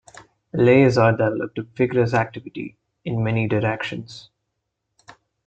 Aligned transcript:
Eleazar 0.51 1.11
developed 1.11 1.59
a 1.59 1.61
vigorous 1.61 2.15
activity 2.15 2.75
in 3.05 3.23
many 3.23 3.47
directions. 3.47 4.31